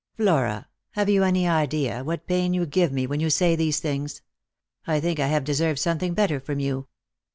"Flora, 0.17 0.67
have 0.93 1.09
you 1.09 1.23
any 1.23 1.47
idea 1.47 2.03
what 2.03 2.25
pain 2.25 2.55
you 2.55 2.65
give 2.65 2.91
me 2.91 3.05
when 3.05 3.19
you 3.19 3.29
say 3.29 3.55
these 3.55 3.79
things? 3.79 4.23
I 4.87 4.99
think 4.99 5.19
I 5.19 5.27
have 5.27 5.43
deserved 5.43 5.77
something 5.77 6.15
better 6.15 6.39
from 6.39 6.59
you." 6.59 6.87